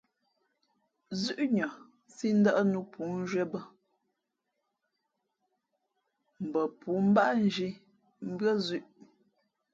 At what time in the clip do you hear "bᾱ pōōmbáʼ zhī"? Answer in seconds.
6.51-7.71